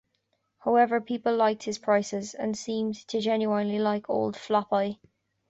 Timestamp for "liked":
1.35-1.61